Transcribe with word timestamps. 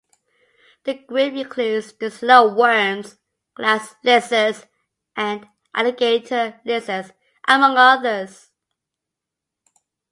The 0.85 0.95
group 0.95 1.35
includes 1.35 1.93
the 1.93 2.07
slowworms, 2.07 3.19
glass 3.53 3.93
lizards, 4.03 4.65
and 5.15 5.47
alligator 5.75 6.59
lizards, 6.65 7.11
among 7.47 7.77
others. 7.77 8.49